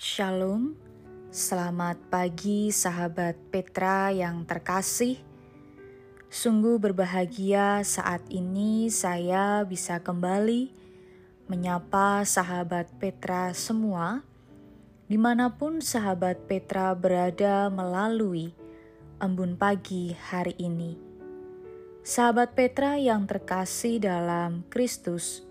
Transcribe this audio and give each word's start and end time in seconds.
Shalom, 0.00 0.80
selamat 1.28 2.00
pagi 2.08 2.72
sahabat 2.72 3.36
Petra 3.52 4.08
yang 4.08 4.48
terkasih. 4.48 5.20
Sungguh 6.32 6.80
berbahagia 6.80 7.84
saat 7.84 8.24
ini 8.32 8.88
saya 8.88 9.60
bisa 9.68 10.00
kembali 10.00 10.72
menyapa 11.52 12.24
sahabat 12.24 12.88
Petra 12.96 13.52
semua, 13.52 14.24
di 15.04 15.20
mana 15.20 15.52
pun 15.52 15.84
sahabat 15.84 16.48
Petra 16.48 16.96
berada 16.96 17.68
melalui 17.68 18.56
embun 19.20 19.52
pagi 19.52 20.16
hari 20.16 20.56
ini. 20.56 20.96
Sahabat 22.00 22.56
Petra 22.56 22.96
yang 22.96 23.28
terkasih 23.28 24.00
dalam 24.00 24.64
Kristus, 24.72 25.44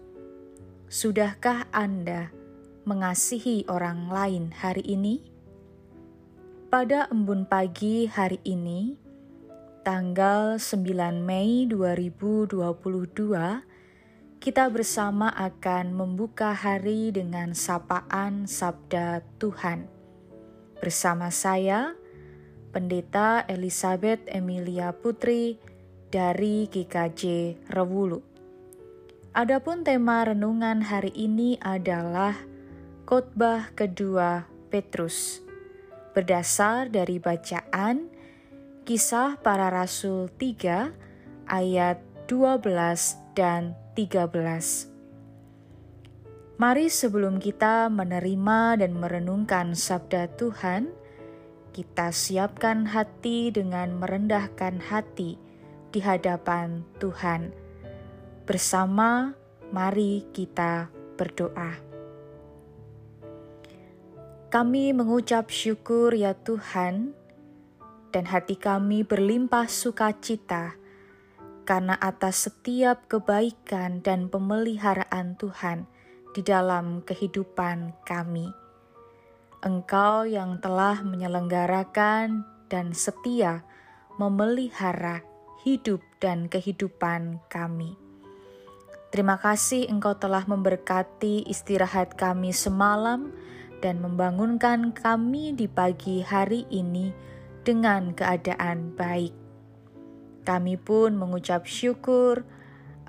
sudahkah 0.90 1.70
Anda 1.70 2.39
mengasihi 2.84 3.68
orang 3.68 4.08
lain 4.08 4.56
hari 4.56 4.84
ini? 4.86 5.20
Pada 6.70 7.10
embun 7.10 7.50
pagi 7.50 8.06
hari 8.06 8.38
ini, 8.46 8.94
tanggal 9.82 10.62
9 10.62 10.86
Mei 11.20 11.66
2022, 11.66 13.66
kita 14.40 14.72
bersama 14.72 15.28
akan 15.34 15.92
membuka 15.92 16.56
hari 16.56 17.12
dengan 17.12 17.52
sapaan 17.58 18.48
Sabda 18.48 19.26
Tuhan. 19.42 19.90
Bersama 20.80 21.28
saya, 21.34 21.98
Pendeta 22.70 23.44
Elizabeth 23.50 24.22
Emilia 24.30 24.94
Putri 24.94 25.58
dari 26.14 26.70
GKJ 26.70 27.58
Rewulu. 27.74 28.30
Adapun 29.34 29.86
tema 29.86 30.26
renungan 30.26 30.82
hari 30.82 31.14
ini 31.14 31.62
adalah 31.62 32.34
khotbah 33.10 33.74
kedua 33.74 34.46
Petrus. 34.70 35.42
Berdasar 36.14 36.94
dari 36.94 37.18
bacaan 37.18 38.06
Kisah 38.86 39.42
Para 39.42 39.74
Rasul 39.74 40.30
3 40.38 41.50
ayat 41.50 41.98
12 42.30 42.70
dan 43.34 43.74
13. 43.98 44.94
Mari 46.62 46.86
sebelum 46.94 47.42
kita 47.42 47.90
menerima 47.90 48.78
dan 48.78 48.94
merenungkan 48.94 49.74
sabda 49.74 50.30
Tuhan, 50.38 50.94
kita 51.74 52.14
siapkan 52.14 52.86
hati 52.94 53.50
dengan 53.50 53.98
merendahkan 53.98 54.78
hati 54.86 55.42
di 55.90 55.98
hadapan 55.98 56.86
Tuhan. 57.02 57.58
Bersama, 58.46 59.34
mari 59.74 60.30
kita 60.30 60.94
berdoa. 61.18 61.89
Kami 64.50 64.98
mengucap 64.98 65.54
syukur 65.54 66.10
ya 66.10 66.34
Tuhan, 66.34 67.14
dan 68.10 68.26
hati 68.26 68.58
kami 68.58 69.06
berlimpah 69.06 69.70
sukacita 69.70 70.74
karena 71.70 71.94
atas 72.02 72.50
setiap 72.50 73.06
kebaikan 73.06 74.02
dan 74.02 74.26
pemeliharaan 74.26 75.38
Tuhan 75.38 75.86
di 76.34 76.42
dalam 76.42 77.06
kehidupan 77.06 77.94
kami. 78.02 78.50
Engkau 79.62 80.26
yang 80.26 80.58
telah 80.58 81.06
menyelenggarakan 81.06 82.42
dan 82.74 82.98
setia 82.98 83.62
memelihara 84.18 85.22
hidup 85.62 86.02
dan 86.18 86.50
kehidupan 86.50 87.38
kami. 87.54 88.02
Terima 89.14 89.38
kasih 89.38 89.86
Engkau 89.94 90.18
telah 90.18 90.42
memberkati 90.50 91.46
istirahat 91.46 92.18
kami 92.18 92.50
semalam 92.50 93.30
dan 93.80 94.04
membangunkan 94.04 94.92
kami 94.92 95.56
di 95.56 95.68
pagi 95.68 96.20
hari 96.24 96.68
ini 96.72 97.12
dengan 97.64 98.12
keadaan 98.16 98.96
baik. 98.96 99.36
Kami 100.44 100.76
pun 100.80 101.16
mengucap 101.16 101.68
syukur, 101.68 102.44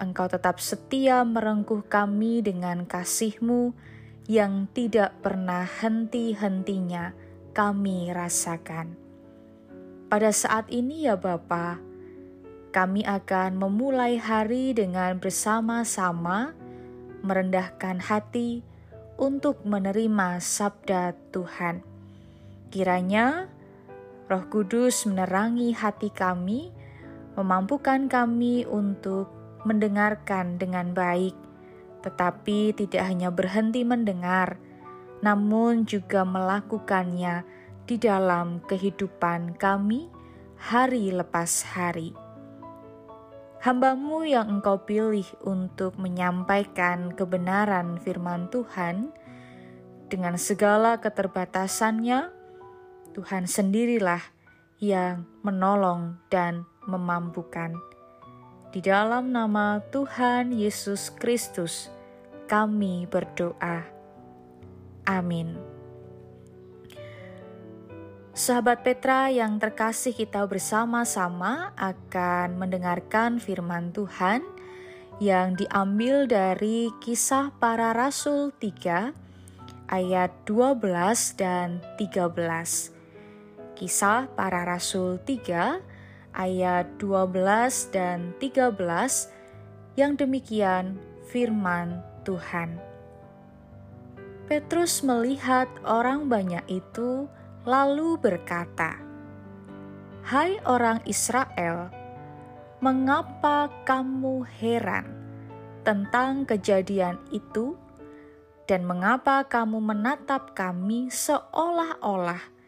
Engkau 0.01 0.33
tetap 0.33 0.65
setia 0.65 1.21
merengkuh 1.29 1.85
kami 1.85 2.41
dengan 2.41 2.89
kasih-Mu 2.89 3.77
yang 4.25 4.65
tidak 4.73 5.13
pernah 5.21 5.69
henti-hentinya 5.69 7.13
kami 7.53 8.09
rasakan. 8.09 8.97
Pada 10.09 10.33
saat 10.33 10.73
ini 10.73 11.05
ya 11.05 11.21
Bapa, 11.21 11.77
kami 12.73 13.05
akan 13.05 13.61
memulai 13.61 14.17
hari 14.17 14.73
dengan 14.73 15.21
bersama-sama 15.21 16.57
merendahkan 17.21 18.01
hati 18.01 18.65
untuk 19.21 19.61
menerima 19.69 20.41
sabda 20.41 21.13
Tuhan. 21.29 21.85
Kiranya 22.73 23.53
Roh 24.33 24.49
Kudus 24.49 25.05
menerangi 25.05 25.77
hati 25.77 26.09
kami 26.09 26.73
memampukan 27.37 28.09
kami 28.09 28.65
untuk 28.65 29.29
mendengarkan 29.69 30.57
dengan 30.57 30.97
baik, 30.97 31.37
tetapi 32.01 32.73
tidak 32.73 33.05
hanya 33.05 33.29
berhenti 33.29 33.85
mendengar, 33.85 34.57
namun 35.21 35.85
juga 35.85 36.25
melakukannya 36.25 37.45
di 37.85 38.01
dalam 38.01 38.65
kehidupan 38.65 39.61
kami 39.61 40.09
hari 40.57 41.13
lepas 41.13 41.65
hari. 41.77 42.30
Hambamu 43.61 44.25
yang 44.25 44.49
engkau 44.49 44.89
pilih 44.89 45.29
untuk 45.45 46.01
menyampaikan 46.01 47.13
kebenaran 47.13 48.01
firman 48.01 48.49
Tuhan, 48.49 49.13
dengan 50.11 50.41
segala 50.41 50.99
keterbatasannya, 50.99 52.33
Tuhan 53.13 53.45
sendirilah 53.45 54.25
yang 54.81 55.29
menolong 55.45 56.19
dan 56.33 56.65
memampukan. 56.89 57.77
Di 58.73 58.81
dalam 58.81 59.31
nama 59.31 59.85
Tuhan 59.93 60.57
Yesus 60.57 61.13
Kristus, 61.15 61.93
kami 62.49 63.07
berdoa. 63.07 63.87
Amin. 65.05 65.70
Sahabat 68.41 68.81
Petra 68.81 69.29
yang 69.29 69.61
terkasih, 69.61 70.17
kita 70.17 70.49
bersama-sama 70.49 71.77
akan 71.77 72.57
mendengarkan 72.57 73.37
firman 73.37 73.93
Tuhan 73.93 74.41
yang 75.21 75.61
diambil 75.61 76.25
dari 76.25 76.89
Kisah 77.05 77.53
Para 77.61 77.93
Rasul 77.93 78.49
3 78.57 79.13
ayat 79.93 80.33
12 80.49 81.37
dan 81.37 81.85
13. 82.01 83.77
Kisah 83.77 84.33
Para 84.33 84.65
Rasul 84.65 85.21
3 85.21 86.33
ayat 86.33 86.97
12 86.97 87.93
dan 87.93 88.33
13 88.41 88.73
yang 90.01 90.17
demikian 90.17 90.97
firman 91.29 92.01
Tuhan. 92.25 92.81
Petrus 94.49 95.05
melihat 95.05 95.69
orang 95.85 96.33
banyak 96.33 96.65
itu 96.73 97.29
lalu 97.67 98.17
berkata, 98.17 98.97
"Hai 100.25 100.61
orang 100.65 101.05
Israel, 101.05 101.91
mengapa 102.81 103.69
kamu 103.85 104.47
heran 104.61 105.11
tentang 105.85 106.49
kejadian 106.49 107.21
itu 107.33 107.77
dan 108.65 108.87
mengapa 108.87 109.45
kamu 109.49 109.83
menatap 109.83 110.55
kami 110.55 111.11
seolah-olah 111.11 112.61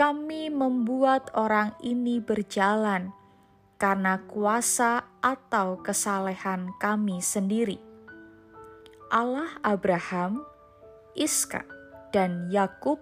kami 0.00 0.48
membuat 0.48 1.28
orang 1.36 1.76
ini 1.84 2.24
berjalan 2.24 3.12
karena 3.76 4.16
kuasa 4.24 5.04
atau 5.20 5.76
kesalehan 5.76 6.72
kami 6.80 7.20
sendiri. 7.20 7.76
Allah 9.12 9.52
Abraham, 9.60 10.40
Iska, 11.12 11.68
dan 12.16 12.48
Yakub, 12.48 12.96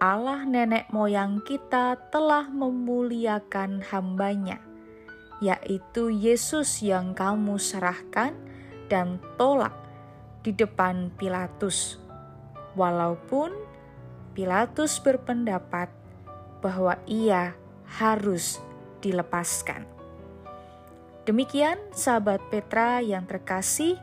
Allah 0.00 0.48
nenek 0.48 0.88
moyang 0.96 1.44
kita 1.44 1.92
telah 2.08 2.48
memuliakan 2.48 3.84
hambanya, 3.92 4.56
yaitu 5.44 6.08
Yesus 6.08 6.80
yang 6.80 7.12
kamu 7.12 7.60
serahkan 7.60 8.32
dan 8.88 9.20
tolak 9.36 9.76
di 10.40 10.56
depan 10.56 11.12
Pilatus. 11.20 12.00
Walaupun 12.80 13.52
Pilatus 14.32 14.96
berpendapat 15.04 15.92
bahwa 16.64 16.96
ia 17.04 17.52
harus 17.84 18.56
dilepaskan. 19.04 19.84
Demikian 21.28 21.76
sahabat 21.92 22.40
Petra 22.48 23.04
yang 23.04 23.28
terkasih, 23.28 24.00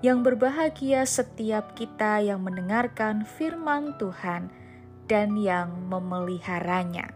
yang 0.00 0.24
berbahagia 0.24 1.04
setiap 1.04 1.76
kita 1.76 2.24
yang 2.24 2.40
mendengarkan 2.40 3.28
firman 3.28 3.92
Tuhan 4.00 4.63
dan 5.08 5.36
yang 5.36 5.90
memeliharanya. 5.90 7.12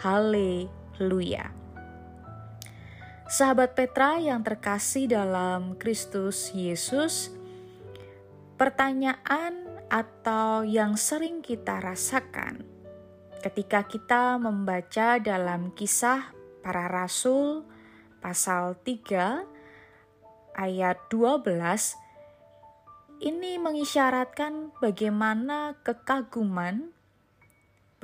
Haleluya. 0.00 1.50
Sahabat 3.24 3.72
Petra 3.72 4.20
yang 4.20 4.44
terkasih 4.44 5.08
dalam 5.08 5.80
Kristus 5.80 6.52
Yesus, 6.52 7.32
pertanyaan 8.60 9.64
atau 9.88 10.62
yang 10.62 10.96
sering 11.00 11.40
kita 11.40 11.80
rasakan 11.80 12.74
ketika 13.44 13.84
kita 13.84 14.40
membaca 14.40 15.20
dalam 15.20 15.68
kisah 15.76 16.32
para 16.64 16.88
rasul 16.88 17.68
pasal 18.24 18.80
3 18.80 19.44
ayat 20.56 20.96
12 21.12 21.44
ini 23.20 23.60
mengisyaratkan 23.60 24.72
bagaimana 24.80 25.76
kekaguman 25.84 26.88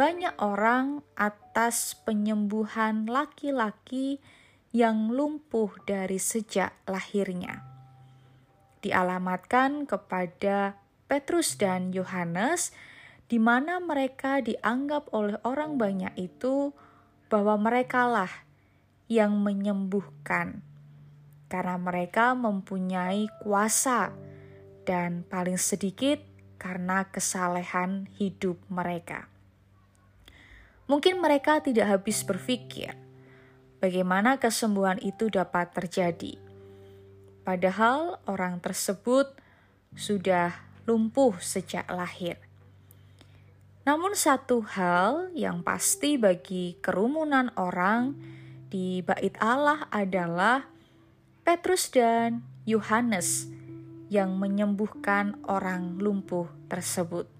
banyak 0.00 0.32
orang 0.40 1.04
atas 1.12 1.92
penyembuhan 2.08 3.04
laki-laki 3.04 4.16
yang 4.72 5.12
lumpuh 5.12 5.76
dari 5.84 6.16
sejak 6.16 6.72
lahirnya. 6.88 7.60
Dialamatkan 8.80 9.84
kepada 9.84 10.80
Petrus 11.04 11.60
dan 11.60 11.92
Yohanes, 11.92 12.72
di 13.28 13.36
mana 13.36 13.76
mereka 13.76 14.40
dianggap 14.40 15.12
oleh 15.12 15.36
orang 15.44 15.76
banyak 15.76 16.16
itu 16.16 16.72
bahwa 17.28 17.60
merekalah 17.60 18.32
yang 19.04 19.36
menyembuhkan, 19.36 20.64
karena 21.52 21.76
mereka 21.76 22.32
mempunyai 22.32 23.28
kuasa 23.44 24.16
dan 24.88 25.28
paling 25.28 25.60
sedikit 25.60 26.24
karena 26.56 27.04
kesalehan 27.12 28.08
hidup 28.16 28.56
mereka. 28.72 29.28
Mungkin 30.90 31.22
mereka 31.22 31.62
tidak 31.62 31.86
habis 31.86 32.26
berpikir 32.26 32.98
bagaimana 33.78 34.42
kesembuhan 34.42 34.98
itu 34.98 35.30
dapat 35.30 35.70
terjadi. 35.70 36.34
Padahal 37.46 38.18
orang 38.26 38.58
tersebut 38.58 39.30
sudah 39.94 40.50
lumpuh 40.90 41.38
sejak 41.38 41.86
lahir. 41.86 42.42
Namun, 43.86 44.18
satu 44.18 44.66
hal 44.66 45.30
yang 45.32 45.62
pasti 45.62 46.18
bagi 46.18 46.74
kerumunan 46.82 47.54
orang 47.54 48.18
di 48.66 49.00
Bait 49.06 49.38
Allah 49.38 49.86
adalah 49.94 50.66
Petrus 51.46 51.86
dan 51.88 52.42
Yohanes 52.66 53.46
yang 54.10 54.36
menyembuhkan 54.36 55.38
orang 55.46 56.02
lumpuh 56.02 56.50
tersebut. 56.66 57.39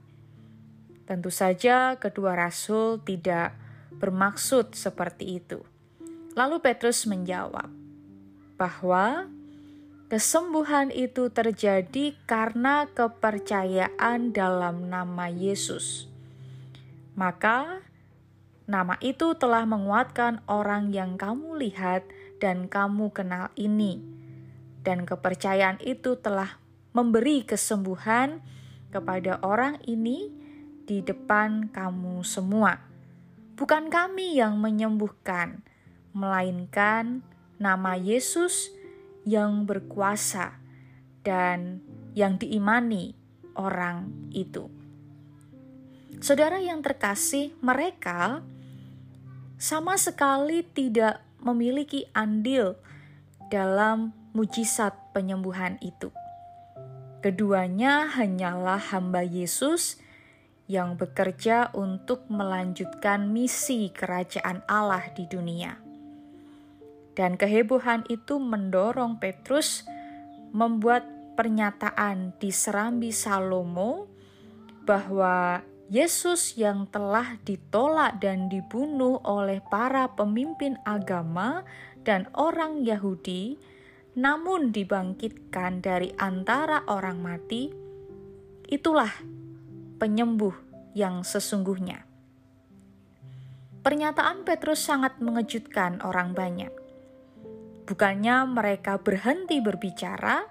Tentu 1.11 1.35
saja, 1.35 1.99
kedua 1.99 2.39
rasul 2.39 3.03
tidak 3.03 3.59
bermaksud 3.99 4.79
seperti 4.79 5.43
itu. 5.43 5.67
Lalu 6.39 6.63
Petrus 6.63 7.03
menjawab 7.11 7.67
bahwa 8.55 9.27
Kesembuhan 10.11 10.91
itu 10.91 11.31
terjadi 11.31 12.19
karena 12.27 12.91
kepercayaan 12.91 14.35
dalam 14.35 14.91
nama 14.91 15.31
Yesus. 15.31 16.11
Maka, 17.15 17.87
nama 18.67 18.99
itu 18.99 19.39
telah 19.39 19.63
menguatkan 19.71 20.43
orang 20.51 20.91
yang 20.91 21.15
kamu 21.15 21.55
lihat 21.63 22.03
dan 22.43 22.67
kamu 22.67 23.15
kenal 23.15 23.55
ini, 23.55 24.03
dan 24.83 25.07
kepercayaan 25.07 25.79
itu 25.79 26.19
telah 26.19 26.59
memberi 26.91 27.47
kesembuhan 27.47 28.43
kepada 28.91 29.39
orang 29.47 29.79
ini 29.87 30.35
di 30.91 31.07
depan 31.07 31.71
kamu 31.71 32.27
semua. 32.27 32.83
Bukan 33.55 33.87
kami 33.87 34.43
yang 34.43 34.59
menyembuhkan, 34.59 35.63
melainkan 36.11 37.23
nama 37.63 37.95
Yesus 37.95 38.75
yang 39.23 39.71
berkuasa 39.71 40.59
dan 41.23 41.79
yang 42.19 42.43
diimani 42.43 43.15
orang 43.55 44.11
itu. 44.35 44.67
Saudara 46.19 46.59
yang 46.59 46.83
terkasih, 46.83 47.55
mereka 47.63 48.43
sama 49.63 49.95
sekali 49.95 50.67
tidak 50.67 51.23
memiliki 51.39 52.11
andil 52.11 52.75
dalam 53.47 54.11
mujizat 54.35 55.15
penyembuhan 55.15 55.79
itu. 55.79 56.11
Keduanya 57.23 58.11
hanyalah 58.11 58.81
hamba 58.91 59.23
Yesus 59.23 60.01
yang 60.71 60.95
bekerja 60.95 61.75
untuk 61.75 62.31
melanjutkan 62.31 63.27
misi 63.35 63.91
kerajaan 63.91 64.63
Allah 64.71 65.11
di 65.11 65.27
dunia. 65.27 65.75
Dan 67.19 67.35
kehebohan 67.35 68.07
itu 68.07 68.39
mendorong 68.39 69.19
Petrus 69.19 69.83
membuat 70.55 71.03
pernyataan 71.35 72.39
di 72.39 72.55
Serambi 72.55 73.11
Salomo 73.11 74.07
bahwa 74.87 75.67
Yesus 75.91 76.55
yang 76.55 76.87
telah 76.87 77.35
ditolak 77.43 78.23
dan 78.23 78.47
dibunuh 78.47 79.19
oleh 79.27 79.59
para 79.59 80.07
pemimpin 80.15 80.79
agama 80.87 81.67
dan 82.07 82.31
orang 82.39 82.87
Yahudi, 82.87 83.59
namun 84.15 84.71
dibangkitkan 84.71 85.83
dari 85.83 86.15
antara 86.15 86.87
orang 86.87 87.19
mati, 87.19 87.75
itulah 88.71 89.11
penyembuh 90.01 90.57
yang 90.97 91.21
sesungguhnya. 91.21 92.09
Pernyataan 93.81 94.49
Petrus 94.49 94.81
sangat 94.81 95.21
mengejutkan 95.21 96.01
orang 96.01 96.33
banyak. 96.33 96.73
Bukannya 97.85 98.49
mereka 98.49 99.01
berhenti 99.01 99.61
berbicara, 99.61 100.45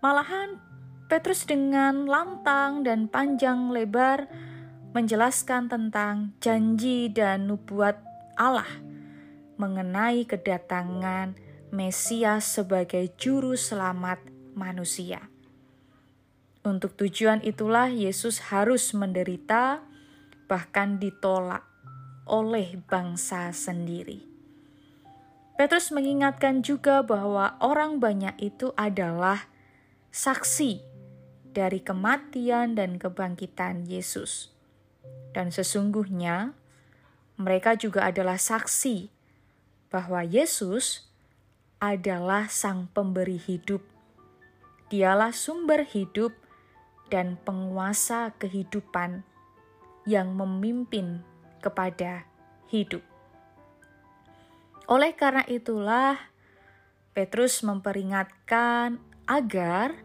malahan 0.00 0.60
Petrus 1.08 1.44
dengan 1.44 2.08
lantang 2.08 2.80
dan 2.84 3.12
panjang 3.12 3.68
lebar 3.68 4.28
menjelaskan 4.96 5.68
tentang 5.68 6.32
janji 6.40 7.12
dan 7.12 7.50
nubuat 7.50 8.00
Allah 8.40 8.68
mengenai 9.58 10.26
kedatangan 10.26 11.36
Mesias 11.74 12.46
sebagai 12.46 13.10
juru 13.18 13.58
selamat 13.58 14.22
manusia. 14.54 15.33
Untuk 16.64 16.96
tujuan 16.96 17.44
itulah 17.44 17.92
Yesus 17.92 18.48
harus 18.48 18.96
menderita, 18.96 19.84
bahkan 20.48 20.96
ditolak 20.96 21.60
oleh 22.24 22.80
bangsa 22.88 23.52
sendiri. 23.52 24.24
Petrus 25.60 25.92
mengingatkan 25.92 26.64
juga 26.64 27.04
bahwa 27.04 27.60
orang 27.60 28.00
banyak 28.00 28.32
itu 28.40 28.72
adalah 28.80 29.44
saksi 30.08 30.80
dari 31.52 31.84
kematian 31.84 32.74
dan 32.74 32.96
kebangkitan 32.96 33.84
Yesus. 33.84 34.50
Dan 35.36 35.52
sesungguhnya 35.52 36.56
mereka 37.36 37.76
juga 37.76 38.08
adalah 38.08 38.40
saksi 38.40 39.12
bahwa 39.92 40.24
Yesus 40.24 41.12
adalah 41.76 42.48
Sang 42.48 42.88
Pemberi 42.90 43.36
hidup. 43.36 43.84
Dialah 44.88 45.36
sumber 45.36 45.84
hidup 45.84 46.43
dan 47.12 47.36
penguasa 47.42 48.32
kehidupan 48.40 49.24
yang 50.04 50.36
memimpin 50.36 51.24
kepada 51.60 52.28
hidup. 52.68 53.00
Oleh 54.84 55.16
karena 55.16 55.44
itulah, 55.48 56.18
Petrus 57.16 57.64
memperingatkan 57.64 59.00
agar 59.24 59.96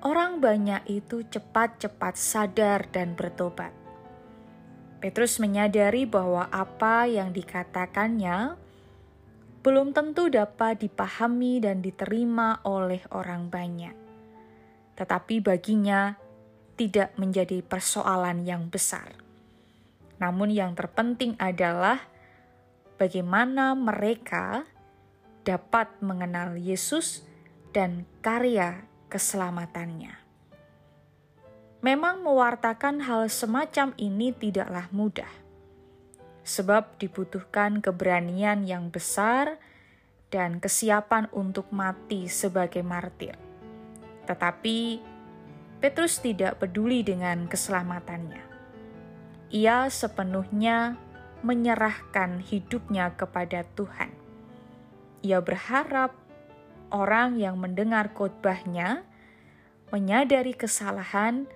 orang 0.00 0.40
banyak 0.40 0.80
itu 0.88 1.26
cepat-cepat 1.26 2.14
sadar 2.14 2.88
dan 2.88 3.12
bertobat. 3.18 3.74
Petrus 5.02 5.42
menyadari 5.42 6.06
bahwa 6.06 6.46
apa 6.50 7.10
yang 7.10 7.34
dikatakannya 7.34 8.54
belum 9.58 9.90
tentu 9.90 10.30
dapat 10.30 10.78
dipahami 10.78 11.58
dan 11.58 11.82
diterima 11.82 12.62
oleh 12.62 13.02
orang 13.10 13.50
banyak, 13.50 13.94
tetapi 14.98 15.38
baginya 15.38 16.18
tidak 16.74 17.14
menjadi 17.14 17.62
persoalan 17.62 18.42
yang 18.42 18.66
besar. 18.66 19.14
Namun, 20.18 20.50
yang 20.50 20.74
terpenting 20.74 21.38
adalah 21.38 22.02
bagaimana 22.98 23.78
mereka 23.78 24.66
dapat 25.46 25.86
mengenal 26.02 26.58
Yesus 26.58 27.22
dan 27.70 28.02
karya 28.18 28.82
keselamatannya. 29.06 30.18
Memang 31.78 32.26
mewartakan 32.26 33.06
hal 33.06 33.30
semacam 33.30 33.94
ini 33.94 34.34
tidaklah 34.34 34.90
mudah, 34.90 35.30
sebab 36.42 36.98
dibutuhkan 36.98 37.78
keberanian 37.78 38.66
yang 38.66 38.90
besar 38.90 39.62
dan 40.26 40.58
kesiapan 40.58 41.30
untuk 41.30 41.70
mati 41.70 42.26
sebagai 42.26 42.82
martir. 42.82 43.47
Tetapi 44.28 45.00
Petrus 45.80 46.20
tidak 46.20 46.60
peduli 46.60 47.00
dengan 47.00 47.48
keselamatannya. 47.48 48.44
Ia 49.48 49.88
sepenuhnya 49.88 51.00
menyerahkan 51.40 52.42
hidupnya 52.44 53.14
kepada 53.16 53.64
Tuhan. 53.72 54.10
Ia 55.24 55.40
berharap 55.40 56.12
orang 56.92 57.38
yang 57.40 57.56
mendengar 57.56 58.12
khotbahnya 58.12 59.06
menyadari 59.88 60.52
kesalahan 60.52 61.48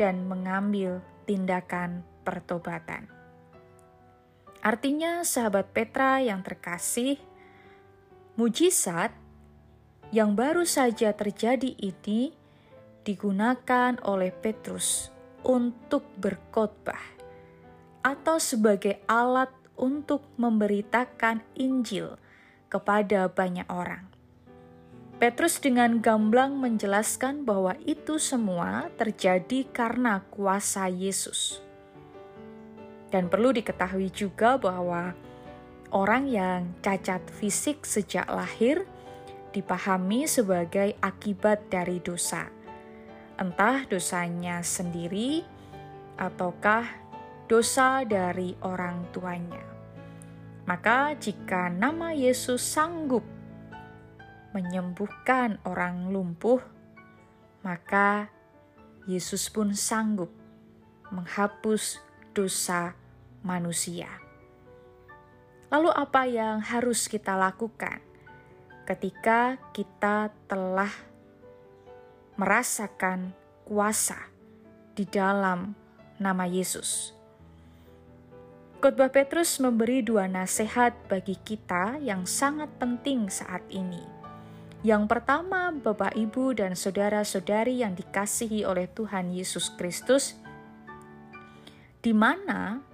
dan 0.00 0.24
mengambil 0.24 1.04
tindakan 1.28 2.06
pertobatan. 2.24 3.10
Artinya, 4.64 5.20
sahabat 5.20 5.76
Petra 5.76 6.24
yang 6.24 6.40
terkasih, 6.40 7.20
mujizat 8.40 9.12
yang 10.14 10.38
baru 10.38 10.62
saja 10.62 11.10
terjadi 11.10 11.74
ini 11.74 12.30
digunakan 13.02 13.98
oleh 14.06 14.30
Petrus 14.30 15.10
untuk 15.42 16.06
berkhotbah 16.22 17.02
atau 18.06 18.38
sebagai 18.38 19.02
alat 19.10 19.50
untuk 19.74 20.22
memberitakan 20.38 21.42
Injil 21.58 22.14
kepada 22.70 23.26
banyak 23.26 23.66
orang. 23.66 24.06
Petrus 25.18 25.58
dengan 25.58 25.98
gamblang 25.98 26.62
menjelaskan 26.62 27.42
bahwa 27.42 27.74
itu 27.82 28.22
semua 28.22 28.94
terjadi 28.94 29.66
karena 29.74 30.22
kuasa 30.30 30.86
Yesus. 30.86 31.58
Dan 33.10 33.26
perlu 33.26 33.50
diketahui 33.50 34.14
juga 34.14 34.62
bahwa 34.62 35.10
orang 35.90 36.30
yang 36.30 36.70
cacat 36.86 37.22
fisik 37.34 37.82
sejak 37.82 38.30
lahir 38.30 38.86
dipahami 39.54 40.26
sebagai 40.26 40.98
akibat 40.98 41.70
dari 41.70 42.02
dosa. 42.02 42.50
Entah 43.38 43.86
dosanya 43.86 44.66
sendiri 44.66 45.46
ataukah 46.18 46.82
dosa 47.46 48.02
dari 48.02 48.58
orang 48.66 49.06
tuanya. 49.14 49.62
Maka, 50.66 51.14
jika 51.14 51.70
nama 51.70 52.10
Yesus 52.10 52.64
sanggup 52.64 53.22
menyembuhkan 54.56 55.62
orang 55.62 56.10
lumpuh, 56.10 56.58
maka 57.62 58.32
Yesus 59.04 59.52
pun 59.52 59.76
sanggup 59.76 60.32
menghapus 61.12 62.00
dosa 62.32 62.96
manusia. 63.44 64.08
Lalu, 65.68 65.90
apa 65.92 66.22
yang 66.24 66.64
harus 66.64 67.12
kita 67.12 67.36
lakukan 67.36 68.13
ketika 68.84 69.56
kita 69.72 70.28
telah 70.44 70.92
merasakan 72.36 73.32
kuasa 73.64 74.28
di 74.92 75.08
dalam 75.08 75.72
nama 76.20 76.44
Yesus? 76.44 77.16
Khotbah 78.84 79.08
Petrus 79.08 79.56
memberi 79.64 80.04
dua 80.04 80.28
nasihat 80.28 80.92
bagi 81.08 81.40
kita 81.40 81.96
yang 82.04 82.28
sangat 82.28 82.68
penting 82.76 83.32
saat 83.32 83.64
ini. 83.72 84.04
Yang 84.84 85.08
pertama, 85.08 85.72
Bapak, 85.72 86.12
Ibu, 86.12 86.60
dan 86.60 86.76
saudara-saudari 86.76 87.80
yang 87.80 87.96
dikasihi 87.96 88.68
oleh 88.68 88.84
Tuhan 88.92 89.32
Yesus 89.32 89.72
Kristus, 89.72 90.36
di 92.04 92.12
mana 92.12 92.84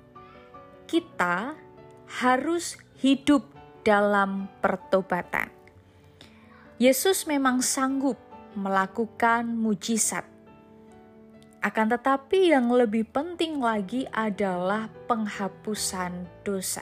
kita 0.86 1.58
harus 2.22 2.78
hidup 3.02 3.50
dalam 3.82 4.46
pertobatan. 4.62 5.59
Yesus 6.80 7.28
memang 7.28 7.60
sanggup 7.60 8.16
melakukan 8.56 9.52
mujizat 9.52 10.24
akan 11.60 11.92
tetapi, 11.92 12.56
yang 12.56 12.72
lebih 12.72 13.04
penting 13.12 13.60
lagi 13.60 14.08
adalah 14.16 14.88
penghapusan 15.04 16.24
dosa. 16.40 16.80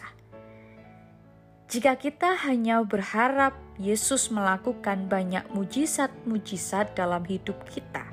Jika 1.66 1.98
kita 1.98 2.38
hanya 2.46 2.78
berharap 2.86 3.58
Yesus 3.74 4.30
melakukan 4.30 5.10
banyak 5.10 5.50
mujizat-mujizat 5.50 6.94
dalam 6.94 7.26
hidup 7.26 7.58
kita, 7.66 8.06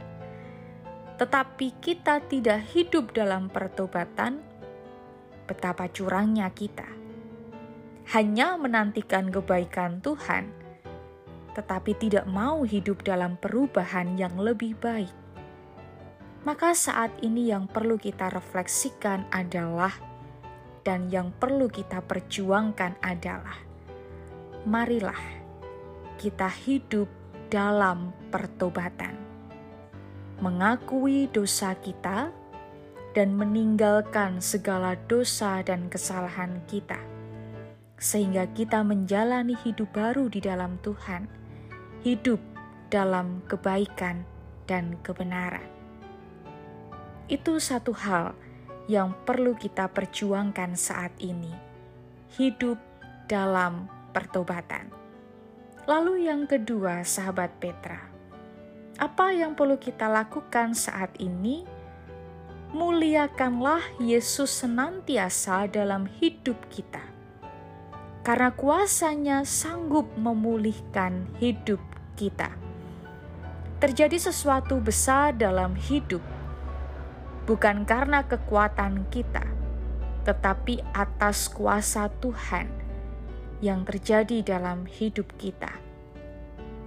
tetapi 1.22 1.78
kita 1.86 2.26
tidak 2.26 2.66
hidup 2.74 3.14
dalam 3.14 3.46
pertobatan, 3.46 4.42
betapa 5.46 5.86
curangnya 5.94 6.50
kita. 6.50 6.90
Hanya 8.10 8.58
menantikan 8.58 9.30
kebaikan 9.30 10.02
Tuhan, 10.02 10.65
tetapi 11.56 11.96
tidak 11.96 12.28
mau 12.28 12.68
hidup 12.68 13.02
dalam 13.02 13.40
perubahan 13.40 14.20
yang 14.20 14.36
lebih 14.36 14.76
baik 14.78 15.12
maka 16.46 16.78
saat 16.78 17.10
ini 17.26 17.50
yang 17.50 17.66
perlu 17.66 17.98
kita 17.98 18.30
refleksikan 18.30 19.26
adalah 19.34 19.98
dan 20.86 21.10
yang 21.10 21.34
perlu 21.34 21.66
kita 21.66 22.06
perjuangkan 22.06 23.02
adalah 23.02 23.58
marilah 24.70 25.18
kita 26.22 26.50
hidup 26.50 27.10
dalam 27.50 28.14
pertobatan. 28.30 29.18
Mengakui 30.42 31.32
dosa 31.32 31.74
kita 31.80 32.30
dan 33.16 33.34
meninggalkan 33.34 34.44
segala 34.44 35.00
dosa 35.08 35.64
dan 35.64 35.88
kesalahan 35.88 36.62
kita 36.68 37.00
sehingga 37.96 38.44
kita 38.52 38.84
menjalani 38.84 39.56
hidup 39.64 39.88
baru 39.96 40.28
di 40.28 40.44
dalam 40.44 40.76
Tuhan, 40.84 41.45
hidup 42.06 42.38
dalam 42.94 43.42
kebaikan 43.50 44.30
dan 44.70 44.94
kebenaran. 45.02 45.66
Itu 47.26 47.58
satu 47.58 47.98
hal 47.98 48.38
yang 48.86 49.18
perlu 49.26 49.58
kita 49.58 49.90
perjuangkan 49.90 50.78
saat 50.78 51.18
ini. 51.18 51.50
Hidup 52.38 52.78
dalam 53.26 53.90
pertobatan. 54.14 54.94
Lalu 55.90 56.30
yang 56.30 56.46
kedua, 56.46 57.02
sahabat 57.02 57.58
Petra. 57.58 57.98
Apa 59.02 59.34
yang 59.34 59.58
perlu 59.58 59.82
kita 59.82 60.06
lakukan 60.06 60.78
saat 60.78 61.10
ini? 61.18 61.66
Muliakanlah 62.70 63.82
Yesus 63.98 64.54
senantiasa 64.62 65.66
dalam 65.74 66.06
hidup 66.22 66.70
kita. 66.70 67.02
Karena 68.22 68.54
kuasanya 68.54 69.42
sanggup 69.42 70.06
memulihkan 70.22 71.34
hidup 71.42 71.95
kita. 72.16 72.56
Terjadi 73.78 74.18
sesuatu 74.18 74.80
besar 74.80 75.36
dalam 75.36 75.76
hidup 75.76 76.24
bukan 77.46 77.86
karena 77.86 78.26
kekuatan 78.26 79.06
kita, 79.14 79.46
tetapi 80.26 80.82
atas 80.98 81.46
kuasa 81.52 82.10
Tuhan 82.18 82.68
yang 83.62 83.86
terjadi 83.86 84.42
dalam 84.42 84.90
hidup 84.90 85.30
kita. 85.38 85.72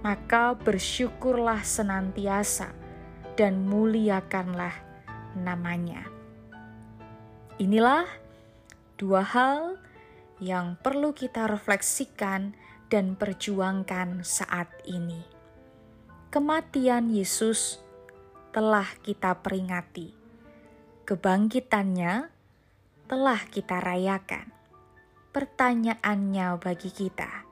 Maka 0.03 0.55
bersyukurlah 0.55 1.63
senantiasa 1.63 2.71
dan 3.35 3.63
muliakanlah 3.67 4.75
namanya. 5.35 6.07
Inilah 7.59 8.07
dua 8.95 9.23
hal 9.23 9.75
yang 10.39 10.79
perlu 10.79 11.11
kita 11.11 11.51
refleksikan 11.51 12.55
dan 12.89 13.13
perjuangkan 13.15 14.25
saat 14.25 14.69
ini. 14.89 15.21
Kematian 16.33 17.09
Yesus 17.09 17.81
telah 18.53 18.89
kita 19.05 19.37
peringati 19.39 20.19
kebangkitannya 21.09 22.29
telah 23.09 23.41
kita 23.49 23.81
rayakan. 23.81 24.53
Pertanyaannya 25.33 26.61
bagi 26.61 26.93
kita, 26.93 27.49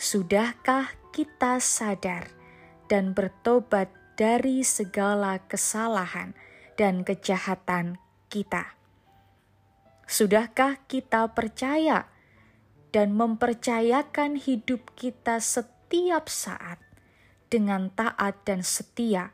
sudahkah 0.00 0.96
kita 1.12 1.60
sadar 1.60 2.32
dan 2.88 3.12
bertobat 3.12 3.92
dari 4.16 4.64
segala 4.64 5.36
kesalahan 5.44 6.32
dan 6.80 7.04
kejahatan 7.04 8.00
kita? 8.32 8.72
Sudahkah 10.08 10.80
kita 10.88 11.28
percaya 11.36 12.08
dan 12.90 13.12
mempercayakan 13.12 14.40
hidup 14.40 14.92
kita 14.96 15.40
setiap 15.42 16.28
saat 16.32 16.80
dengan 17.52 17.92
taat 17.92 18.40
dan 18.48 18.64
setia 18.64 19.32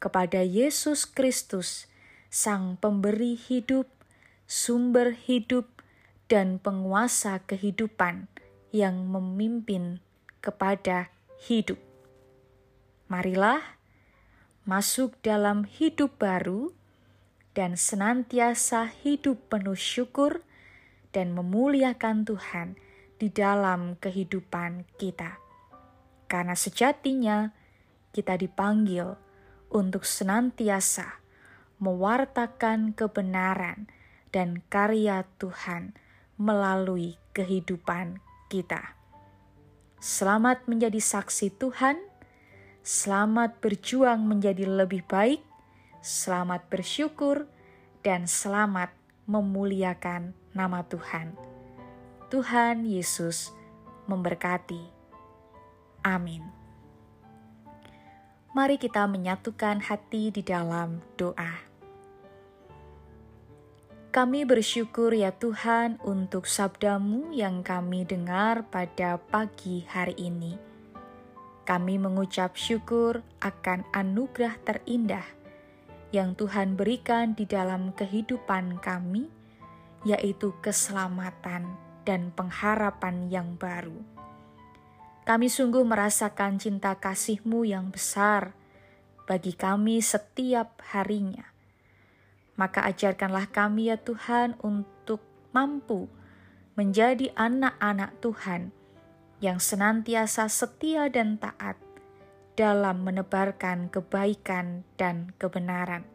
kepada 0.00 0.40
Yesus 0.44 1.04
Kristus? 1.08 1.88
Sang 2.26 2.76
Pemberi 2.76 3.38
hidup, 3.38 3.88
sumber 4.44 5.16
hidup, 5.16 5.76
dan 6.26 6.58
penguasa 6.58 7.38
kehidupan 7.46 8.28
yang 8.74 9.08
memimpin 9.08 10.02
kepada 10.42 11.08
hidup. 11.48 11.78
Marilah 13.06 13.62
masuk 14.66 15.14
dalam 15.22 15.62
hidup 15.64 16.18
baru 16.18 16.74
dan 17.54 17.78
senantiasa 17.78 18.90
hidup 19.06 19.46
penuh 19.46 19.78
syukur 19.78 20.42
dan 21.14 21.32
memuliakan 21.32 22.26
Tuhan 22.26 22.76
di 23.16 23.32
dalam 23.32 23.96
kehidupan 23.96 24.84
kita. 25.00 25.40
Karena 26.26 26.52
sejatinya 26.52 27.52
kita 28.12 28.36
dipanggil 28.36 29.16
untuk 29.72 30.04
senantiasa 30.04 31.20
mewartakan 31.76 32.96
kebenaran 32.96 33.88
dan 34.32 34.64
karya 34.68 35.28
Tuhan 35.36 35.96
melalui 36.36 37.16
kehidupan 37.36 38.20
kita. 38.48 38.96
Selamat 39.96 40.68
menjadi 40.68 41.00
saksi 41.00 41.56
Tuhan, 41.56 41.96
selamat 42.84 43.60
berjuang 43.64 44.24
menjadi 44.28 44.68
lebih 44.68 45.04
baik, 45.08 45.40
selamat 46.04 46.68
bersyukur, 46.68 47.48
dan 48.04 48.28
selamat 48.28 48.92
memuliakan 49.24 50.36
nama 50.52 50.84
Tuhan. 50.86 51.55
Tuhan 52.26 52.82
Yesus 52.82 53.54
memberkati. 54.10 54.82
Amin. 56.02 56.42
Mari 58.50 58.82
kita 58.82 59.06
menyatukan 59.06 59.78
hati 59.78 60.34
di 60.34 60.42
dalam 60.42 60.98
doa. 61.14 61.54
Kami 64.10 64.42
bersyukur 64.42 65.14
ya 65.14 65.30
Tuhan 65.30 66.02
untuk 66.02 66.50
sabdamu 66.50 67.30
yang 67.30 67.62
kami 67.62 68.02
dengar 68.02 68.66
pada 68.74 69.22
pagi 69.22 69.86
hari 69.86 70.18
ini. 70.18 70.58
Kami 71.62 71.94
mengucap 71.94 72.58
syukur 72.58 73.22
akan 73.38 73.86
anugerah 73.94 74.58
terindah 74.66 75.26
yang 76.10 76.34
Tuhan 76.34 76.74
berikan 76.74 77.38
di 77.38 77.46
dalam 77.46 77.94
kehidupan 77.94 78.82
kami, 78.82 79.30
yaitu 80.02 80.50
keselamatan 80.58 81.85
dan 82.06 82.30
pengharapan 82.30 83.26
yang 83.28 83.58
baru. 83.58 83.98
Kami 85.26 85.50
sungguh 85.50 85.82
merasakan 85.82 86.62
cinta 86.62 86.94
kasih-Mu 86.94 87.66
yang 87.66 87.90
besar 87.90 88.54
bagi 89.26 89.58
kami 89.58 89.98
setiap 89.98 90.78
harinya 90.94 91.56
maka 92.56 92.88
ajarkanlah 92.88 93.52
kami 93.52 93.92
ya 93.92 94.00
Tuhan 94.00 94.56
untuk 94.64 95.20
mampu 95.52 96.08
menjadi 96.74 97.32
anak-anak 97.36 98.16
Tuhan 98.20 98.72
yang 99.44 99.60
senantiasa 99.60 100.48
setia 100.48 101.12
dan 101.12 101.36
taat 101.36 101.76
dalam 102.56 103.04
menebarkan 103.04 103.92
kebaikan 103.92 104.88
dan 104.96 105.36
kebenaran. 105.36 106.08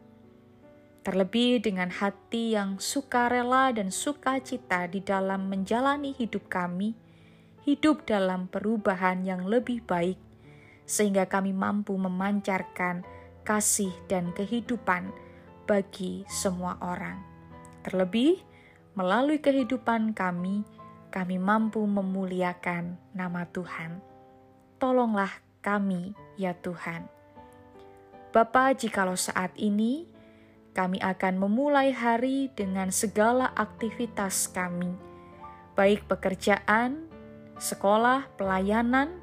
Terlebih 1.02 1.58
dengan 1.58 1.90
hati 1.90 2.54
yang 2.54 2.78
sukarela 2.78 3.74
dan 3.74 3.90
sukacita 3.90 4.86
di 4.86 5.02
dalam 5.02 5.50
menjalani 5.50 6.14
hidup 6.14 6.46
kami, 6.46 6.94
hidup 7.66 8.06
dalam 8.06 8.46
perubahan 8.46 9.26
yang 9.26 9.50
lebih 9.50 9.82
baik, 9.82 10.14
sehingga 10.86 11.26
kami 11.26 11.50
mampu 11.50 11.98
memancarkan 11.98 13.02
kasih 13.42 13.90
dan 14.06 14.30
kehidupan 14.30 15.10
bagi 15.66 16.22
semua 16.30 16.78
orang. 16.78 17.18
Terlebih, 17.82 18.38
melalui 18.94 19.42
kehidupan 19.42 20.14
kami, 20.14 20.62
kami 21.10 21.36
mampu 21.42 21.82
memuliakan 21.82 22.94
nama 23.10 23.42
Tuhan. 23.50 23.98
Tolonglah 24.78 25.34
kami, 25.66 26.14
ya 26.38 26.54
Tuhan. 26.54 27.10
Bapa, 28.30 28.70
jikalau 28.72 29.18
saat 29.18 29.50
ini 29.58 30.11
kami 30.72 30.96
akan 31.04 31.36
memulai 31.36 31.92
hari 31.92 32.48
dengan 32.56 32.88
segala 32.88 33.52
aktivitas 33.52 34.48
kami, 34.48 34.96
baik 35.76 36.08
pekerjaan, 36.08 37.12
sekolah, 37.60 38.32
pelayanan, 38.40 39.20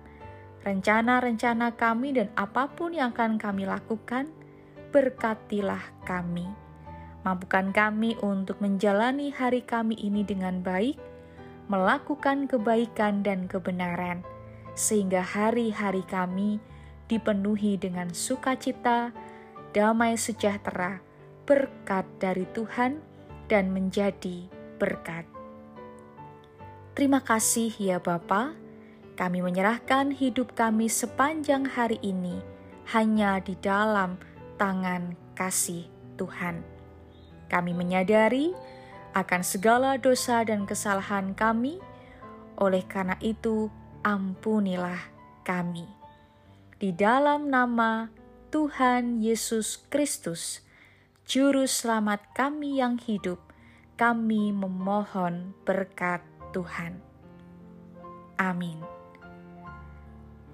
rencana-rencana 0.62 1.74
kami, 1.74 2.14
dan 2.14 2.30
apa 2.38 2.70
pun 2.70 2.94
yang 2.94 3.12
akan 3.18 3.42
kami 3.42 3.66
lakukan, 3.66 4.30
berkatilah 4.94 5.82
kami. 6.06 6.46
Mampukan 7.26 7.74
kami 7.76 8.16
untuk 8.22 8.62
menjalani 8.64 9.34
hari 9.34 9.66
kami 9.66 9.98
ini 9.98 10.22
dengan 10.22 10.62
baik, 10.62 10.96
melakukan 11.66 12.46
kebaikan 12.46 13.26
dan 13.26 13.50
kebenaran, 13.50 14.22
sehingga 14.78 15.26
hari-hari 15.26 16.06
kami 16.06 16.62
dipenuhi 17.10 17.76
dengan 17.76 18.14
sukacita, 18.14 19.12
damai 19.74 20.16
sejahtera, 20.16 21.02
berkat 21.50 22.06
dari 22.22 22.46
Tuhan, 22.54 23.02
dan 23.50 23.74
menjadi 23.74 24.46
berkat. 24.78 25.26
Terima 26.94 27.26
kasih 27.26 27.74
ya 27.82 27.98
Bapa. 27.98 28.54
Kami 29.18 29.42
menyerahkan 29.42 30.14
hidup 30.14 30.54
kami 30.54 30.88
sepanjang 30.88 31.66
hari 31.66 31.98
ini 32.06 32.40
hanya 32.94 33.42
di 33.42 33.58
dalam 33.58 34.22
tangan 34.62 35.18
kasih 35.34 35.90
Tuhan. 36.16 36.62
Kami 37.50 37.74
menyadari 37.74 38.54
akan 39.18 39.42
segala 39.42 39.98
dosa 39.98 40.46
dan 40.46 40.70
kesalahan 40.70 41.34
kami, 41.34 41.82
oleh 42.62 42.86
karena 42.86 43.18
itu 43.20 43.74
ampunilah 44.06 45.02
kami. 45.42 45.90
Di 46.78 46.94
dalam 46.94 47.50
nama 47.50 48.08
Tuhan 48.54 49.20
Yesus 49.20 49.82
Kristus, 49.92 50.64
Juru 51.30 51.70
Selamat 51.70 52.26
kami 52.34 52.82
yang 52.82 52.98
hidup, 52.98 53.38
kami 54.02 54.50
memohon 54.50 55.54
berkat 55.62 56.26
Tuhan. 56.50 56.98
Amin. 58.42 58.82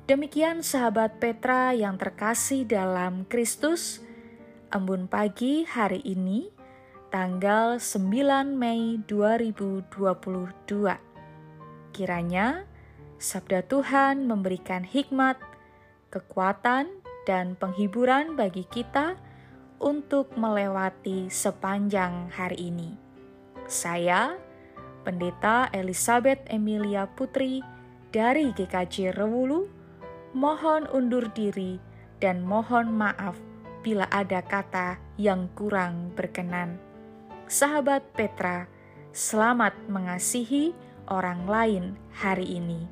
Demikian 0.04 0.68
sahabat 0.68 1.24
Petra 1.24 1.72
yang 1.72 1.96
terkasih 1.96 2.68
dalam 2.68 3.24
Kristus, 3.24 4.04
embun 4.68 5.08
pagi 5.08 5.64
hari 5.64 6.04
ini, 6.04 6.52
tanggal 7.08 7.80
9 7.80 8.12
Mei 8.52 9.00
2022. 9.08 9.96
Kiranya 11.96 12.68
sabda 13.16 13.64
Tuhan 13.64 14.28
memberikan 14.28 14.84
hikmat, 14.84 15.40
kekuatan, 16.12 17.00
dan 17.24 17.56
penghiburan 17.56 18.36
bagi 18.36 18.68
kita 18.68 19.16
untuk 19.80 20.34
melewati 20.38 21.28
sepanjang 21.28 22.32
hari 22.32 22.72
ini. 22.72 22.96
Saya, 23.66 24.38
Pendeta 25.06 25.70
Elizabeth 25.70 26.42
Emilia 26.50 27.06
Putri 27.06 27.62
dari 28.10 28.50
GKJ 28.54 29.14
Rewulu, 29.14 29.70
mohon 30.34 30.90
undur 30.90 31.30
diri 31.34 31.78
dan 32.18 32.42
mohon 32.42 32.90
maaf 32.90 33.38
bila 33.86 34.10
ada 34.10 34.42
kata 34.42 34.98
yang 35.22 35.46
kurang 35.54 36.10
berkenan. 36.18 36.82
Sahabat 37.46 38.02
Petra, 38.18 38.66
selamat 39.14 39.78
mengasihi 39.86 40.74
orang 41.06 41.46
lain 41.46 41.86
hari 42.18 42.58
ini. 42.58 42.90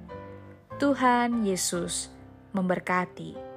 Tuhan 0.77 1.41
Yesus 1.41 2.13
memberkati. 2.53 3.52